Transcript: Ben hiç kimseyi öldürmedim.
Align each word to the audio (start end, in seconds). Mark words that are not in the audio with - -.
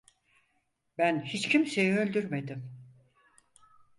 Ben 0.97 1.25
hiç 1.25 1.49
kimseyi 1.49 1.97
öldürmedim. 1.97 2.71